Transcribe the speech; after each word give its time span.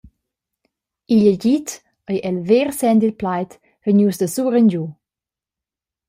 Igl 1.13 1.27
agid 1.33 1.67
ei 2.11 2.19
el 2.29 2.37
ver 2.49 2.69
senn 2.79 3.01
dil 3.01 3.15
plaid 3.21 3.51
vegnius 3.85 4.17
da 4.19 4.27
surengiu. 4.35 4.85